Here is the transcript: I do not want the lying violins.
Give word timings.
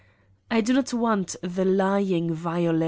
I 0.49 0.61
do 0.61 0.73
not 0.73 0.95
want 0.95 1.35
the 1.43 1.63
lying 1.63 2.33
violins. 2.33 2.79